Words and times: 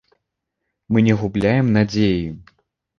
Мы 0.91 1.05
не 1.09 1.15
губляем 1.21 1.71
надзеі. 1.79 2.21